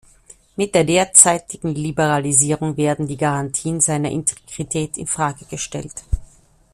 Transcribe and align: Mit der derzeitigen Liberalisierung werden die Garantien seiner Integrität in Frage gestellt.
Mit 0.55 0.73
der 0.73 0.83
derzeitigen 0.83 1.75
Liberalisierung 1.75 2.75
werden 2.75 3.05
die 3.07 3.17
Garantien 3.17 3.79
seiner 3.81 4.09
Integrität 4.09 4.97
in 4.97 5.05
Frage 5.05 5.45
gestellt. 5.45 5.93